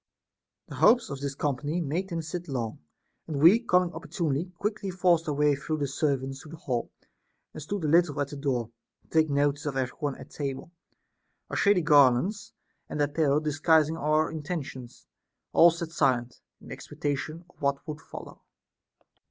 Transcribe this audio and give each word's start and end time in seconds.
31. 0.69 0.79
The 0.81 0.87
hopes 0.87 1.09
of 1.11 1.19
this 1.21 1.35
company 1.35 1.79
made 1.79 2.09
them 2.09 2.23
sit 2.23 2.47
long; 2.47 2.79
and 3.27 3.39
we 3.39 3.59
coming 3.59 3.93
opportunely 3.93 4.45
quickly 4.57 4.89
forced 4.89 5.27
our 5.29 5.33
way 5.35 5.53
through 5.53 5.77
the 5.77 5.87
servants 5.87 6.41
to 6.41 6.49
the 6.49 6.55
hall, 6.57 6.89
and 7.53 7.61
stood 7.61 7.83
a 7.83 7.87
little 7.87 8.19
at 8.19 8.29
the 8.29 8.35
door, 8.35 8.71
to 9.03 9.07
take 9.09 9.29
notice 9.29 9.67
of 9.67 9.77
every 9.77 9.95
one 9.99 10.15
at 10.15 10.31
table; 10.31 10.71
our 11.51 11.55
shady 11.55 11.83
garlands 11.83 12.51
and 12.89 12.99
apparel 12.99 13.39
disguising 13.39 13.95
our 13.95 14.31
intentions, 14.31 15.05
all 15.53 15.69
sat 15.69 15.91
silent, 15.91 16.41
in 16.59 16.69
expecta 16.69 17.15
tion 17.15 17.45
of 17.47 17.61
what 17.61 17.87
would 17.87 18.01
follow. 18.01 18.41